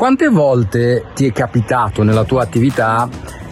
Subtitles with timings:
[0.00, 3.06] Quante volte ti è capitato nella tua attività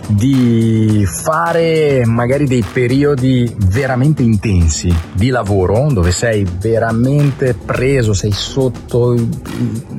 [0.08, 9.15] di fare magari dei periodi veramente intensi di lavoro dove sei veramente preso, sei sotto,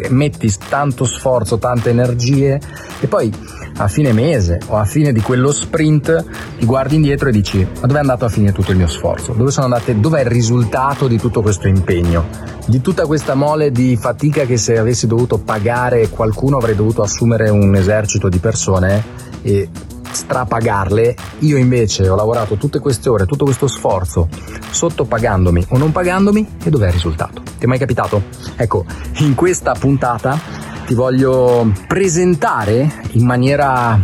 [0.09, 2.59] metti tanto sforzo, tante energie
[2.99, 3.31] e poi
[3.77, 6.25] a fine mese o a fine di quello sprint
[6.57, 9.33] ti guardi indietro e dici ma dove è andato a finire tutto il mio sforzo?
[9.33, 12.25] Dove sono andate, dov'è il risultato di tutto questo impegno?
[12.65, 17.49] Di tutta questa mole di fatica che se avessi dovuto pagare qualcuno avrei dovuto assumere
[17.49, 19.03] un esercito di persone
[19.41, 19.69] e
[20.11, 24.27] strapagarle, io invece ho lavorato tutte queste ore, tutto questo sforzo,
[24.71, 27.41] sottopagandomi o non pagandomi, e dov'è il risultato?
[27.41, 28.23] Ti è mai capitato?
[28.55, 28.85] Ecco,
[29.19, 30.39] in questa puntata
[30.85, 33.99] ti voglio presentare in maniera,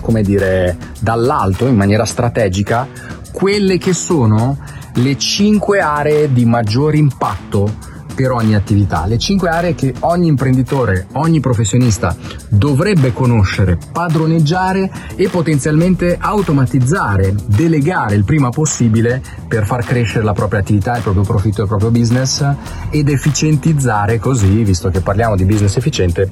[0.00, 2.86] come dire, dall'alto, in maniera strategica,
[3.32, 4.58] quelle che sono
[4.94, 11.06] le cinque aree di maggior impatto per ogni attività, le cinque aree che ogni imprenditore,
[11.12, 12.16] ogni professionista
[12.48, 20.60] dovrebbe conoscere, padroneggiare e potenzialmente automatizzare, delegare il prima possibile per far crescere la propria
[20.60, 22.44] attività, il proprio profitto, il proprio business
[22.90, 26.30] ed efficientizzare così, visto che parliamo di business efficiente,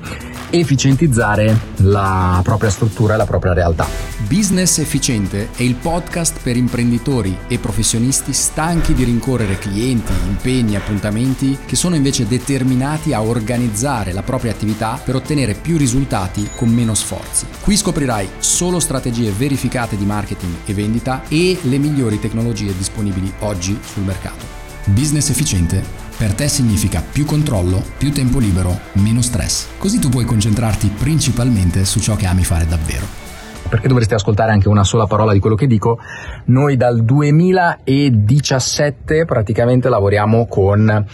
[0.50, 3.86] efficientizzare la propria struttura e la propria realtà.
[4.28, 11.56] Business Efficiente è il podcast per imprenditori e professionisti stanchi di rincorrere clienti, impegni, appuntamenti
[11.64, 16.05] che sono invece determinati a organizzare la propria attività per ottenere più risultati
[16.54, 17.46] con meno sforzi.
[17.60, 23.78] Qui scoprirai solo strategie verificate di marketing e vendita e le migliori tecnologie disponibili oggi
[23.82, 24.44] sul mercato.
[24.86, 29.66] Business Efficiente per te significa più controllo, più tempo libero, meno stress.
[29.76, 33.04] Così tu puoi concentrarti principalmente su ciò che ami fare davvero.
[33.68, 35.98] Perché dovresti ascoltare anche una sola parola di quello che dico?
[36.46, 41.06] Noi dal 2017 praticamente lavoriamo con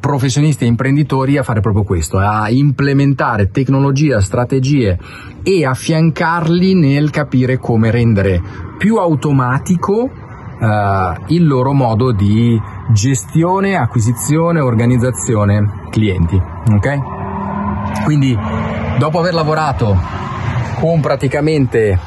[0.00, 4.98] professionisti e imprenditori a fare proprio questo, a implementare tecnologia, strategie
[5.42, 8.40] e affiancarli nel capire come rendere
[8.76, 10.10] più automatico
[10.58, 12.60] uh, il loro modo di
[12.92, 16.40] gestione, acquisizione, organizzazione clienti.
[16.70, 16.98] Ok?
[18.04, 18.36] Quindi
[18.98, 19.96] dopo aver lavorato
[20.78, 21.98] con praticamente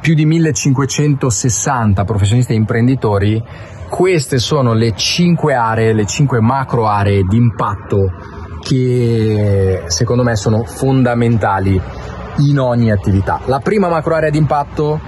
[0.00, 3.42] più di 1560 professionisti e imprenditori,
[3.88, 8.12] queste sono le 5 aree, le 5 macro aree di impatto
[8.60, 11.80] che secondo me sono fondamentali
[12.38, 13.40] in ogni attività.
[13.46, 15.00] La prima macro area di impatto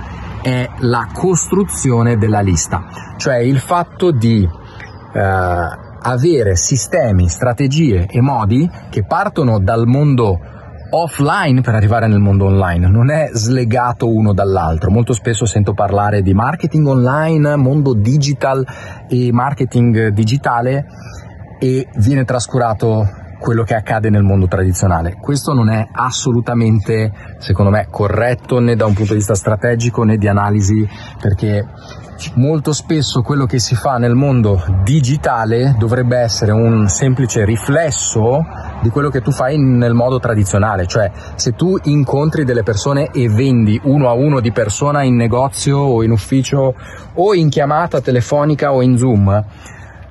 [0.43, 2.85] è la costruzione della lista,
[3.17, 4.49] cioè il fatto di
[5.13, 10.41] eh, avere sistemi, strategie e modi che partono dal mondo
[10.91, 14.91] offline per arrivare nel mondo online, non è slegato uno dall'altro.
[14.91, 18.67] Molto spesso sento parlare di marketing online, mondo digital
[19.09, 20.87] e marketing digitale
[21.59, 25.17] e viene trascurato quello che accade nel mondo tradizionale.
[25.21, 30.17] Questo non è assolutamente, secondo me, corretto né da un punto di vista strategico né
[30.17, 30.87] di analisi,
[31.21, 31.67] perché
[32.35, 38.45] molto spesso quello che si fa nel mondo digitale dovrebbe essere un semplice riflesso
[38.83, 43.29] di quello che tu fai nel modo tradizionale, cioè se tu incontri delle persone e
[43.29, 46.75] vendi uno a uno di persona in negozio o in ufficio
[47.15, 49.45] o in chiamata telefonica o in Zoom,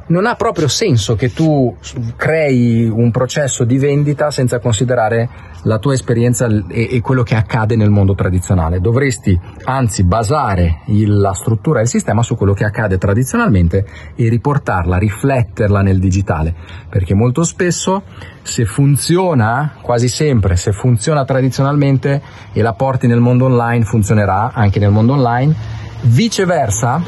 [0.09, 1.75] non ha proprio senso che tu
[2.16, 5.30] crei un processo di vendita senza considerare
[5.64, 8.80] la tua esperienza e, e quello che accade nel mondo tradizionale.
[8.80, 14.30] Dovresti anzi basare il, la struttura e il sistema su quello che accade tradizionalmente e
[14.30, 16.56] riportarla, rifletterla nel digitale,
[16.90, 18.03] perché molto spesso
[18.41, 22.22] se funziona, quasi sempre, se funziona tradizionalmente
[22.52, 25.78] e la porti nel mondo online, funzionerà anche nel mondo online.
[26.02, 27.02] Viceversa,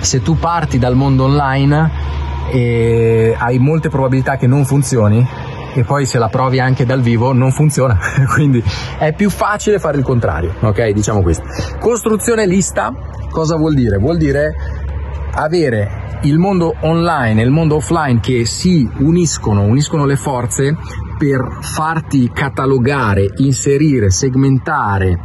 [0.00, 1.90] se tu parti dal mondo online
[2.50, 5.26] e hai molte probabilità che non funzioni
[5.74, 7.98] e poi se la provi anche dal vivo non funziona,
[8.32, 8.62] quindi
[8.98, 10.88] è più facile fare il contrario, ok?
[10.90, 11.44] Diciamo questo.
[11.78, 12.94] Costruzione lista,
[13.30, 13.98] cosa vuol dire?
[13.98, 14.54] Vuol dire
[15.32, 20.74] avere il mondo online e il mondo offline che si uniscono, uniscono le forze
[21.18, 25.20] per farti catalogare, inserire, segmentare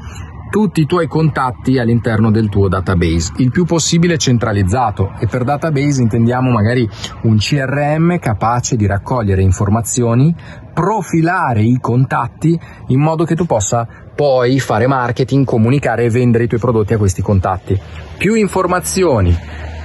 [0.51, 6.01] tutti i tuoi contatti all'interno del tuo database, il più possibile centralizzato e per database
[6.01, 6.87] intendiamo magari
[7.21, 10.35] un CRM capace di raccogliere informazioni,
[10.73, 16.47] profilare i contatti in modo che tu possa poi fare marketing, comunicare e vendere i
[16.47, 17.79] tuoi prodotti a questi contatti.
[18.17, 19.33] Più informazioni,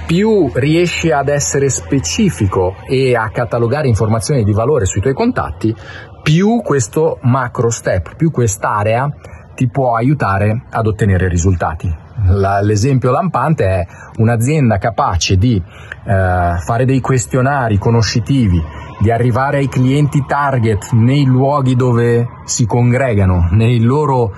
[0.05, 5.73] più riesci ad essere specifico e a catalogare informazioni di valore sui tuoi contatti,
[6.21, 9.09] più questo macro step, più quest'area
[9.57, 11.91] ti può aiutare ad ottenere risultati.
[12.27, 13.87] La, l'esempio lampante è
[14.17, 15.63] un'azienda capace di eh,
[16.63, 18.61] fare dei questionari conoscitivi,
[18.99, 24.31] di arrivare ai clienti target nei luoghi dove si congregano, nei loro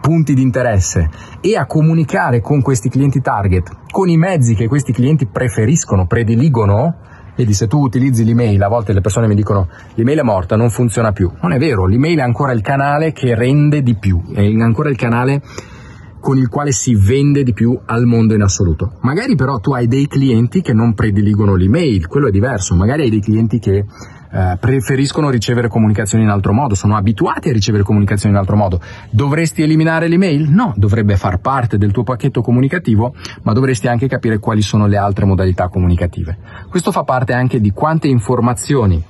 [0.00, 1.10] punti di interesse
[1.42, 6.96] e a comunicare con questi clienti target con i mezzi che questi clienti preferiscono, prediligono,
[7.34, 10.68] Vedi, se tu utilizzi l'email, a volte le persone mi dicono l'email è morta, non
[10.68, 11.30] funziona più.
[11.40, 14.96] Non è vero, l'email è ancora il canale che rende di più, è ancora il
[14.96, 15.42] canale
[16.20, 18.98] con il quale si vende di più al mondo in assoluto.
[19.00, 23.10] Magari però tu hai dei clienti che non prediligono l'email, quello è diverso, magari hai
[23.10, 23.84] dei clienti che
[24.32, 28.80] eh, preferiscono ricevere comunicazioni in altro modo, sono abituati a ricevere comunicazioni in altro modo.
[29.10, 30.48] Dovresti eliminare l'email?
[30.48, 34.96] No, dovrebbe far parte del tuo pacchetto comunicativo, ma dovresti anche capire quali sono le
[34.96, 36.38] altre modalità comunicative.
[36.68, 39.04] Questo fa parte anche di quante informazioni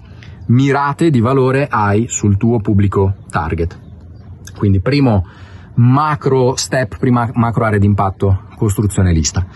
[0.46, 3.78] mirate di valore hai sul tuo pubblico target.
[4.56, 5.24] Quindi primo
[5.74, 9.46] macro step, prima macro area di impatto, costruzione lista.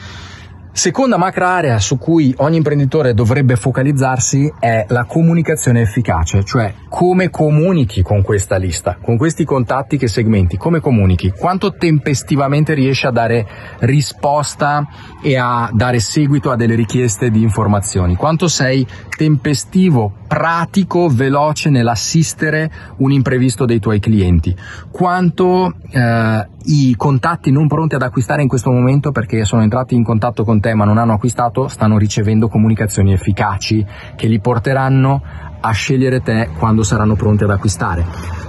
[0.77, 7.31] Seconda macro area su cui ogni imprenditore dovrebbe focalizzarsi è la comunicazione efficace, cioè come
[7.31, 13.11] comunichi con questa lista, con questi contatti che segmenti, come comunichi, quanto tempestivamente riesci a
[13.11, 13.47] dare
[13.81, 14.87] risposta
[15.23, 18.87] e a dare seguito a delle richieste di informazioni, quanto sei
[19.17, 24.55] tempestivo, pratico, veloce nell'assistere un imprevisto dei tuoi clienti,
[24.91, 30.03] quanto eh, i contatti non pronti ad acquistare in questo momento perché sono entrati in
[30.03, 33.85] contatto con te ma non hanno acquistato stanno ricevendo comunicazioni efficaci
[34.17, 35.23] che li porteranno
[35.61, 38.05] a scegliere te quando saranno pronti ad acquistare.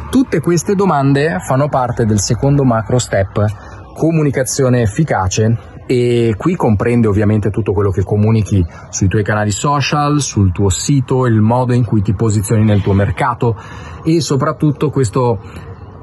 [0.10, 3.46] Tutte queste domande fanno parte del secondo macro step,
[3.94, 10.52] comunicazione efficace e qui comprende ovviamente tutto quello che comunichi sui tuoi canali social, sul
[10.52, 13.56] tuo sito, il modo in cui ti posizioni nel tuo mercato
[14.04, 15.40] e soprattutto questo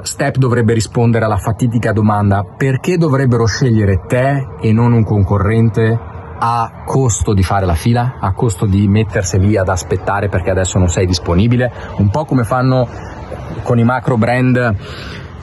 [0.03, 5.99] Step dovrebbe rispondere alla fatidica domanda perché dovrebbero scegliere te e non un concorrente
[6.39, 10.79] a costo di fare la fila, a costo di mettersi lì ad aspettare perché adesso
[10.79, 12.87] non sei disponibile, un po' come fanno
[13.63, 14.77] con i macro brand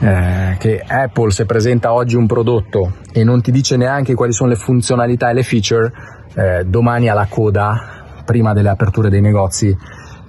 [0.02, 4.50] eh, che Apple se presenta oggi un prodotto e non ti dice neanche quali sono
[4.50, 5.92] le funzionalità e le feature,
[6.34, 9.76] eh, domani alla coda prima delle aperture dei negozi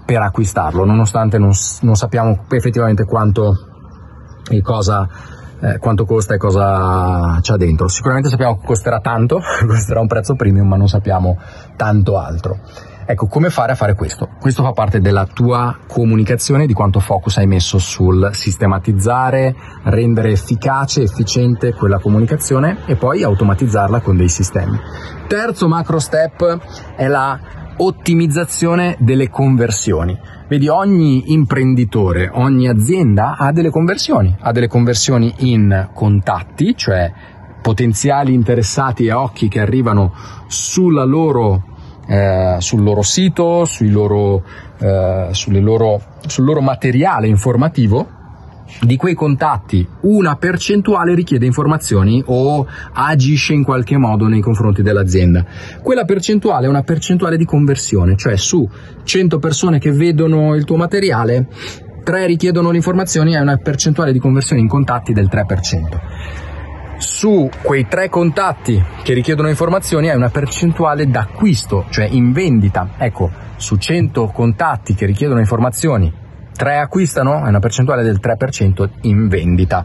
[0.04, 3.54] per acquistarlo, nonostante non, non sappiamo effettivamente quanto
[4.50, 5.08] e cosa,
[5.60, 7.88] eh, quanto costa e cosa c'è dentro.
[7.88, 11.38] Sicuramente sappiamo che costerà tanto, costerà un prezzo premium, ma non sappiamo
[11.76, 12.58] tanto altro.
[13.04, 14.28] Ecco, come fare a fare questo?
[14.40, 19.54] Questo fa parte della tua comunicazione, di quanto focus hai messo sul sistematizzare,
[19.84, 24.78] rendere efficace, efficiente quella comunicazione e poi automatizzarla con dei sistemi.
[25.26, 26.58] Terzo macro step
[26.96, 27.38] è la
[27.76, 30.18] ottimizzazione delle conversioni.
[30.48, 37.12] Vedi, ogni imprenditore, ogni azienda ha delle conversioni, ha delle conversioni in contatti, cioè
[37.62, 40.12] potenziali interessati e occhi che arrivano
[41.06, 41.71] loro,
[42.06, 44.42] eh, sul loro sito, loro,
[44.78, 48.20] eh, loro, sul loro materiale informativo
[48.80, 55.44] di quei contatti una percentuale richiede informazioni o agisce in qualche modo nei confronti dell'azienda.
[55.82, 58.68] Quella percentuale è una percentuale di conversione, cioè su
[59.02, 61.48] 100 persone che vedono il tuo materiale,
[62.02, 66.50] 3 richiedono le informazioni, hai una percentuale di conversione in contatti del 3%
[67.02, 72.90] su quei tre contatti che richiedono informazioni hai una percentuale d'acquisto, cioè in vendita.
[72.96, 76.20] Ecco, su 100 contatti che richiedono informazioni
[76.54, 79.84] 3 acquistano, è una percentuale del 3% in vendita.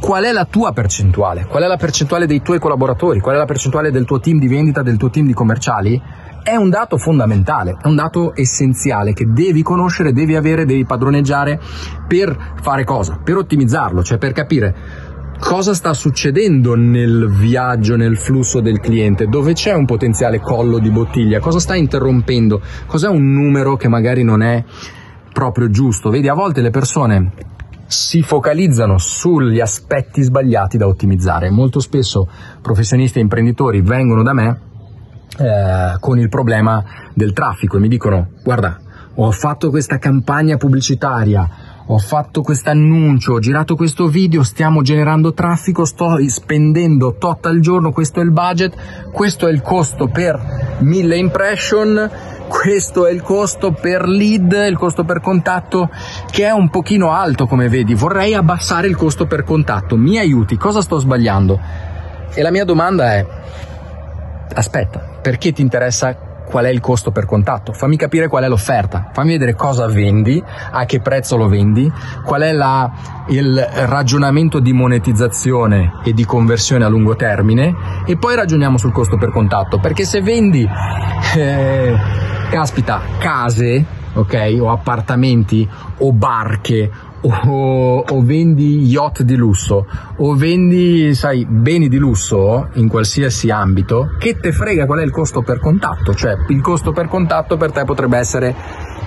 [0.00, 1.44] Qual è la tua percentuale?
[1.44, 3.20] Qual è la percentuale dei tuoi collaboratori?
[3.20, 6.00] Qual è la percentuale del tuo team di vendita, del tuo team di commerciali?
[6.42, 11.60] È un dato fondamentale, è un dato essenziale che devi conoscere, devi avere, devi padroneggiare
[12.06, 13.20] per fare cosa?
[13.22, 14.74] Per ottimizzarlo, cioè per capire
[15.38, 20.90] cosa sta succedendo nel viaggio, nel flusso del cliente, dove c'è un potenziale collo di
[20.90, 24.62] bottiglia, cosa sta interrompendo, cos'è un numero che magari non è
[25.32, 26.10] proprio giusto.
[26.10, 27.32] Vedi, a volte le persone
[27.86, 31.50] si focalizzano sugli aspetti sbagliati da ottimizzare.
[31.50, 32.28] Molto spesso
[32.60, 34.60] professionisti e imprenditori vengono da me
[35.38, 38.78] eh, con il problema del traffico e mi dicono guarda,
[39.14, 41.48] ho fatto questa campagna pubblicitaria,
[41.90, 47.60] ho fatto questo annuncio, ho girato questo video, stiamo generando traffico, sto spendendo tot al
[47.60, 52.10] giorno, questo è il budget, questo è il costo per mille impression
[52.48, 55.90] questo è il costo per lead, il costo per contatto,
[56.30, 57.94] che è un pochino alto come vedi.
[57.94, 59.96] Vorrei abbassare il costo per contatto.
[59.96, 60.56] Mi aiuti?
[60.56, 61.60] Cosa sto sbagliando?
[62.32, 63.26] E la mia domanda è,
[64.54, 69.10] aspetta, perché ti interessa qual è il costo per contatto, fammi capire qual è l'offerta,
[69.12, 71.90] fammi vedere cosa vendi, a che prezzo lo vendi,
[72.24, 72.90] qual è la,
[73.28, 77.74] il ragionamento di monetizzazione e di conversione a lungo termine
[78.06, 80.68] e poi ragioniamo sul costo per contatto, perché se vendi,
[81.36, 81.96] eh,
[82.50, 91.14] caspita, case, ok, o appartamenti o barche o, o, vendi yacht di lusso o vendi,
[91.14, 95.58] sai, beni di lusso in qualsiasi ambito, che te frega qual è il costo per
[95.58, 96.14] contatto?
[96.14, 98.54] Cioè, il costo per contatto per te potrebbe essere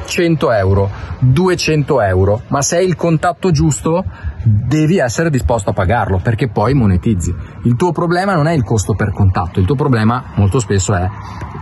[0.05, 0.89] 100 euro,
[1.19, 4.03] 200 euro, ma se hai il contatto giusto
[4.43, 7.33] devi essere disposto a pagarlo perché poi monetizzi.
[7.63, 11.07] Il tuo problema non è il costo per contatto, il tuo problema molto spesso è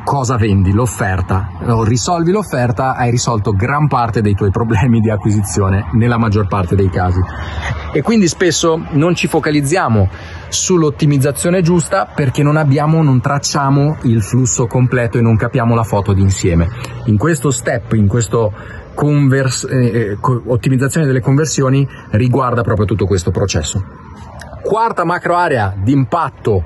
[0.03, 1.49] cosa vendi, l'offerta.
[1.83, 6.89] Risolvi l'offerta, hai risolto gran parte dei tuoi problemi di acquisizione nella maggior parte dei
[6.89, 7.19] casi.
[7.91, 10.09] E quindi spesso non ci focalizziamo
[10.49, 16.13] sull'ottimizzazione giusta perché non abbiamo, non tracciamo il flusso completo e non capiamo la foto
[16.13, 16.69] d'insieme.
[17.05, 18.53] In questo step, in questo
[18.93, 23.83] convers- eh, eh ottimizzazione delle conversioni riguarda proprio tutto questo processo.
[24.61, 26.63] Quarta macro area di impatto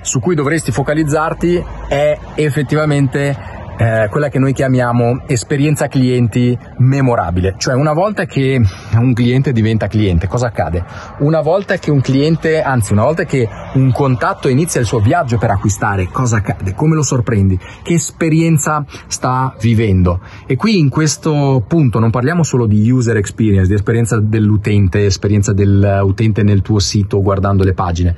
[0.00, 7.72] su cui dovresti focalizzarti è effettivamente eh, quella che noi chiamiamo esperienza clienti memorabile, cioè
[7.72, 8.60] una volta che
[8.92, 10.84] un cliente diventa cliente, cosa accade?
[11.20, 15.38] Una volta che un cliente, anzi una volta che un contatto inizia il suo viaggio
[15.38, 16.74] per acquistare, cosa accade?
[16.74, 17.58] Come lo sorprendi?
[17.82, 20.20] Che esperienza sta vivendo?
[20.46, 25.54] E qui in questo punto non parliamo solo di user experience, di esperienza dell'utente, esperienza
[25.54, 28.14] dell'utente nel tuo sito guardando le pagine,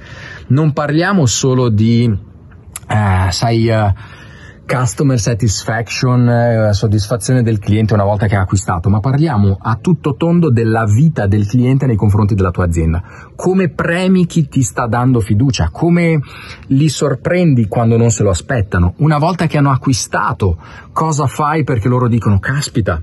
[0.49, 2.13] non parliamo solo di,
[2.89, 4.21] eh, sai, uh,
[4.67, 10.15] customer satisfaction, eh, soddisfazione del cliente una volta che ha acquistato, ma parliamo a tutto
[10.15, 13.03] tondo della vita del cliente nei confronti della tua azienda.
[13.35, 16.21] Come premi chi ti sta dando fiducia, come
[16.69, 18.95] li sorprendi quando non se lo aspettano.
[18.99, 20.59] Una volta che hanno acquistato,
[20.93, 23.03] cosa fai perché loro dicono caspita,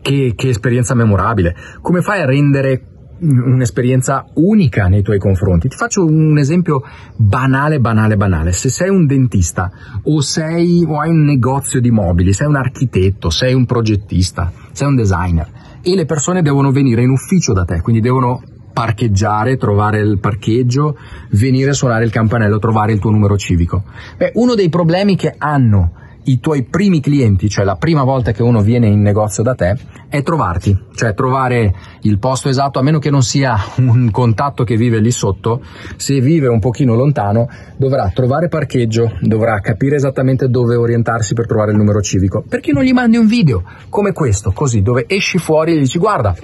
[0.00, 1.54] che, che esperienza memorabile.
[1.80, 2.89] Come fai a rendere
[3.20, 5.68] un'esperienza unica nei tuoi confronti.
[5.68, 6.82] Ti faccio un esempio
[7.16, 8.52] banale, banale, banale.
[8.52, 9.70] Se sei un dentista
[10.04, 14.88] o, sei, o hai un negozio di mobili, sei un architetto, sei un progettista, sei
[14.88, 15.48] un designer
[15.82, 20.96] e le persone devono venire in ufficio da te, quindi devono parcheggiare, trovare il parcheggio,
[21.30, 23.84] venire a suonare il campanello, trovare il tuo numero civico.
[24.16, 25.92] Beh, uno dei problemi che hanno
[26.24, 29.76] i tuoi primi clienti, cioè la prima volta che uno viene in negozio da te,
[30.08, 31.72] è trovarti, cioè trovare
[32.02, 35.62] il posto esatto, a meno che non sia un contatto che vive lì sotto,
[35.96, 41.72] se vive un pochino lontano dovrà trovare parcheggio, dovrà capire esattamente dove orientarsi per trovare
[41.72, 42.44] il numero civico.
[42.46, 45.98] Perché non gli mandi un video come questo, così, dove esci fuori e gli dici
[45.98, 46.34] guarda,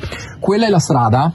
[0.40, 1.34] quella è la strada,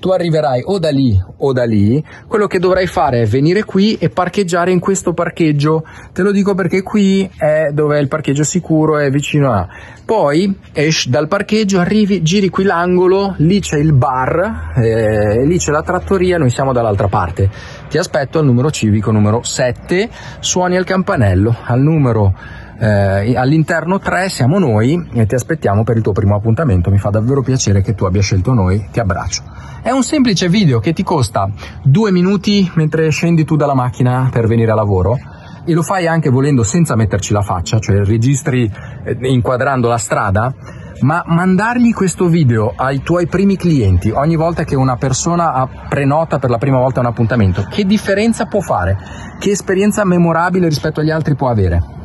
[0.00, 3.96] tu arriverai o da lì o da lì, quello che dovrai fare è venire qui
[3.96, 5.84] e parcheggiare in questo parcheggio.
[6.12, 9.68] Te lo dico perché qui è dove è il parcheggio sicuro, è vicino a.
[10.04, 15.70] Poi esci dal parcheggio, arrivi, giri qui l'angolo, lì c'è il bar, eh, lì c'è
[15.70, 17.48] la trattoria, noi siamo dall'altra parte.
[17.88, 20.08] Ti aspetto al numero civico numero 7,
[20.40, 22.34] suoni al campanello, al numero
[22.78, 26.90] eh, all'interno 3 siamo noi e ti aspettiamo per il tuo primo appuntamento.
[26.90, 28.88] Mi fa davvero piacere che tu abbia scelto noi.
[28.90, 29.42] Ti abbraccio.
[29.82, 31.48] È un semplice video che ti costa
[31.82, 35.18] due minuti mentre scendi tu dalla macchina per venire a lavoro
[35.64, 38.70] e lo fai anche volendo senza metterci la faccia, cioè registri
[39.04, 40.52] eh, inquadrando la strada,
[41.00, 46.50] ma mandargli questo video ai tuoi primi clienti ogni volta che una persona prenota per
[46.50, 48.96] la prima volta un appuntamento, che differenza può fare?
[49.38, 52.00] Che esperienza memorabile rispetto agli altri può avere?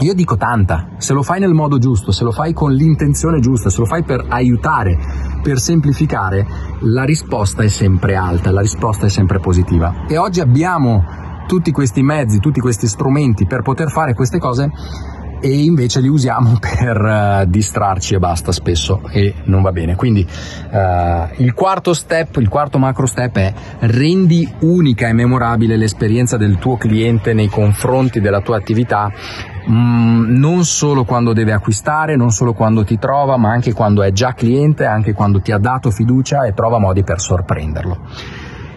[0.00, 3.68] Io dico tanta, se lo fai nel modo giusto, se lo fai con l'intenzione giusta,
[3.68, 4.96] se lo fai per aiutare,
[5.42, 6.46] per semplificare,
[6.80, 10.06] la risposta è sempre alta, la risposta è sempre positiva.
[10.08, 11.04] E oggi abbiamo
[11.46, 14.70] tutti questi mezzi, tutti questi strumenti per poter fare queste cose
[15.42, 19.96] e invece li usiamo per uh, distrarci e basta spesso e non va bene.
[19.96, 26.36] Quindi uh, il quarto step, il quarto macro step è rendi unica e memorabile l'esperienza
[26.36, 29.10] del tuo cliente nei confronti della tua attività
[29.70, 34.10] Mm, non solo quando deve acquistare, non solo quando ti trova, ma anche quando è
[34.10, 37.98] già cliente, anche quando ti ha dato fiducia e trova modi per sorprenderlo.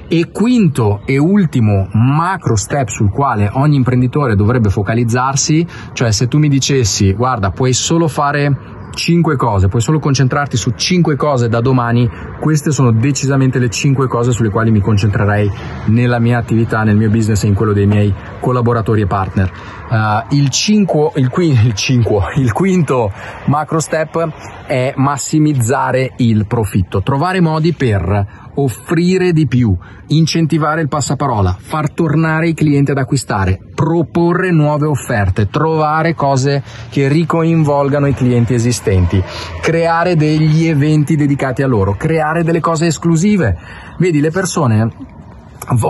[0.08, 6.38] E quinto e ultimo macro step sul quale ogni imprenditore dovrebbe focalizzarsi, cioè se tu
[6.38, 11.62] mi dicessi guarda puoi solo fare 5 cose, puoi solo concentrarti su 5 cose da
[11.62, 12.10] domani,
[12.40, 15.52] queste sono decisamente le 5 cose sulle quali mi concentrerei
[15.86, 19.52] nella mia attività, nel mio business e in quello dei miei collaboratori e partner.
[19.90, 23.12] Uh, il, cinque, il, il, cinque, il quinto
[23.46, 24.28] macro step
[24.66, 29.76] è massimizzare il profitto, trovare modi per offrire di più,
[30.08, 37.08] incentivare il passaparola, far tornare i clienti ad acquistare, proporre nuove offerte, trovare cose che
[37.08, 39.22] ricoinvolgano i clienti esistenti,
[39.62, 43.58] creare degli eventi dedicati a loro, creare delle cose esclusive.
[43.98, 44.90] Vedi, le persone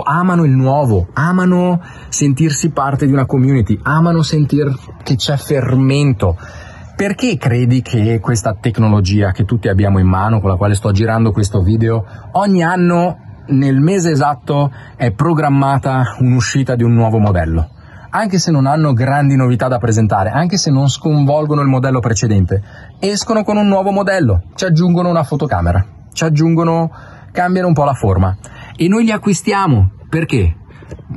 [0.04, 6.36] amano il nuovo, amano sentirsi parte di una community, amano sentir che c'è fermento.
[6.96, 11.32] Perché credi che questa tecnologia che tutti abbiamo in mano, con la quale sto girando
[11.32, 17.68] questo video, ogni anno nel mese esatto è programmata un'uscita di un nuovo modello?
[18.10, 22.62] Anche se non hanno grandi novità da presentare, anche se non sconvolgono il modello precedente,
[23.00, 26.92] escono con un nuovo modello, ci aggiungono una fotocamera, ci aggiungono,
[27.32, 28.36] cambiano un po' la forma
[28.76, 29.90] e noi li acquistiamo.
[30.08, 30.58] Perché?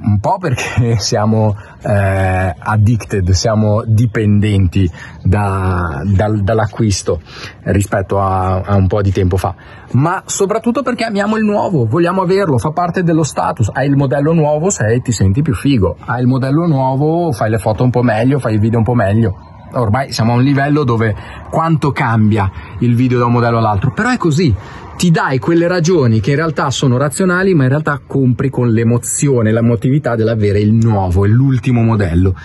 [0.08, 4.90] Un po' perché siamo eh, addicted, siamo dipendenti
[5.22, 7.20] da, dal, dall'acquisto
[7.64, 9.54] rispetto a, a, un po' di tempo fa,
[9.92, 13.70] ma soprattutto perché amiamo il nuovo, vogliamo averlo, fa parte dello status.
[13.74, 15.98] Hai il modello nuovo, sei, ti senti più figo.
[16.06, 18.96] Hai il modello nuovo, fai le foto un po' meglio, fai i video un po'
[18.96, 19.36] meglio.
[19.74, 21.14] Ormai siamo a un livello dove
[21.50, 22.50] quanto cambia
[22.80, 24.56] il video da un modello all'altro, però è così
[24.98, 29.52] ti dai quelle ragioni che in realtà sono razionali, ma in realtà compri con l'emozione,
[29.52, 32.36] l'emotività dell'avere il nuovo, l'ultimo modello.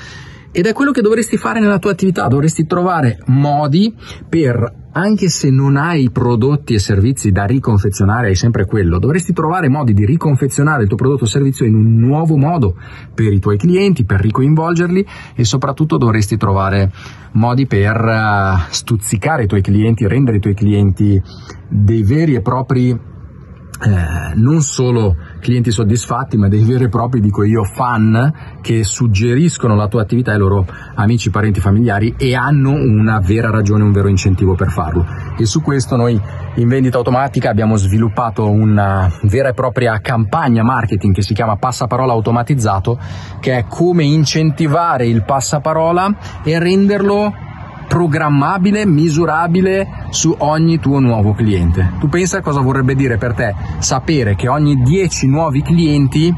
[0.52, 3.94] Ed è quello che dovresti fare nella tua attività, dovresti trovare modi
[4.28, 9.68] per, anche se non hai prodotti e servizi da riconfezionare, hai sempre quello, dovresti trovare
[9.68, 12.76] modi di riconfezionare il tuo prodotto o servizio in un nuovo modo
[13.14, 16.92] per i tuoi clienti, per ricoinvolgerli e soprattutto dovresti trovare
[17.32, 21.20] modi per uh, stuzzicare i tuoi clienti, rendere i tuoi clienti
[21.68, 27.42] dei veri e propri eh, non solo clienti soddisfatti, ma dei veri e propri, dico
[27.42, 33.18] io, fan che suggeriscono la tua attività ai loro amici, parenti, familiari e hanno una
[33.18, 35.04] vera ragione, un vero incentivo per farlo.
[35.36, 36.18] E su questo noi
[36.54, 42.12] in vendita automatica abbiamo sviluppato una vera e propria campagna marketing che si chiama Passaparola
[42.12, 42.98] automatizzato,
[43.40, 47.50] che è come incentivare il passaparola e renderlo
[47.92, 51.92] programmabile, misurabile su ogni tuo nuovo cliente.
[52.00, 56.32] Tu pensa cosa vorrebbe dire per te sapere che ogni 10 nuovi clienti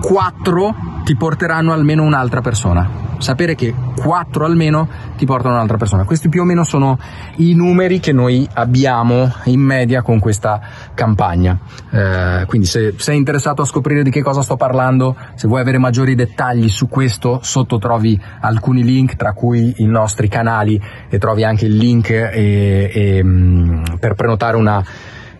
[0.00, 6.04] 4 ti porteranno almeno un'altra persona sapere che 4 almeno ti portano un'altra persona.
[6.04, 6.98] Questi più o meno sono
[7.36, 10.60] i numeri che noi abbiamo in media con questa
[10.94, 11.58] campagna.
[11.90, 15.78] Eh, quindi se sei interessato a scoprire di che cosa sto parlando, se vuoi avere
[15.78, 21.44] maggiori dettagli su questo, sotto trovi alcuni link, tra cui i nostri canali e trovi
[21.44, 24.82] anche il link e, e, mm, per prenotare una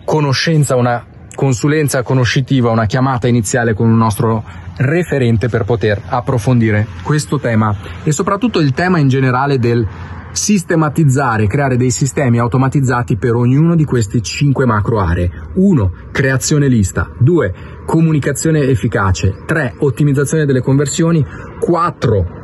[0.04, 4.44] conoscenza, una consulenza conoscitiva, una chiamata iniziale con un nostro
[4.76, 9.86] referente per poter approfondire questo tema e soprattutto il tema in generale del
[10.32, 15.30] sistematizzare, creare dei sistemi automatizzati per ognuno di questi cinque macro aree.
[15.54, 15.92] 1.
[16.12, 17.10] Creazione lista.
[17.18, 17.54] 2.
[17.84, 19.42] Comunicazione efficace.
[19.44, 19.74] 3.
[19.78, 21.24] Ottimizzazione delle conversioni.
[21.58, 22.39] 4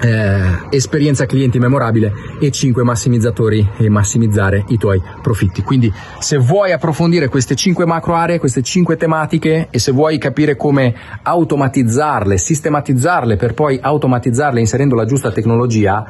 [0.00, 5.62] eh, esperienza clienti memorabile e 5 massimizzatori e massimizzare i tuoi profitti.
[5.62, 10.56] Quindi se vuoi approfondire queste 5 macro aree, queste 5 tematiche e se vuoi capire
[10.56, 16.04] come automatizzarle, sistematizzarle per poi automatizzarle inserendo la giusta tecnologia,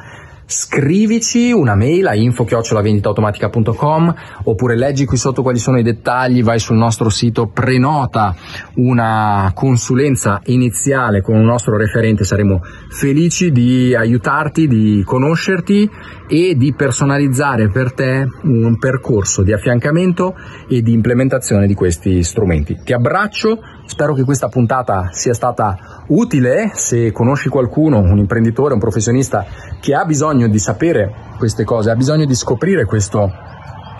[0.51, 6.75] scrivici una mail a info-venditaautomatica.com oppure leggi qui sotto quali sono i dettagli, vai sul
[6.75, 8.35] nostro sito, prenota
[8.77, 15.87] una consulenza iniziale con un nostro referente, saremo felici di aiutarti, di conoscerti
[16.27, 20.35] e di personalizzare per te un percorso di affiancamento
[20.67, 22.79] e di implementazione di questi strumenti.
[22.83, 28.79] Ti abbraccio, spero che questa puntata sia stata utile, se conosci qualcuno, un imprenditore, un
[28.79, 29.45] professionista
[29.79, 30.01] che ha
[30.39, 33.31] bisogno di sapere queste cose, ha bisogno di scoprire questo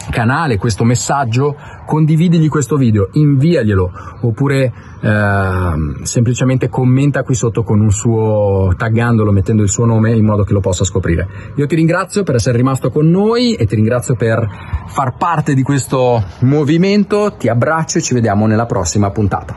[0.09, 5.71] canale, questo messaggio, condividigli questo video, inviaglielo oppure eh,
[6.03, 10.53] semplicemente commenta qui sotto con un suo taggandolo, mettendo il suo nome in modo che
[10.53, 11.27] lo possa scoprire.
[11.55, 14.47] Io ti ringrazio per essere rimasto con noi e ti ringrazio per
[14.87, 19.55] far parte di questo movimento, ti abbraccio e ci vediamo nella prossima puntata.